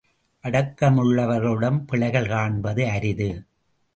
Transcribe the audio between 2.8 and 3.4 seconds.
அரிது.